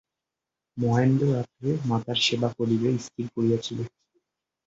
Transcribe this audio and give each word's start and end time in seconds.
মহেন্দ্র 0.77 1.25
রাত্রে 1.35 1.69
মাতার 1.89 2.17
সেবা 2.25 2.49
করিবে 2.57 2.89
স্থির 3.05 3.25
করিয়াছিল। 3.35 3.79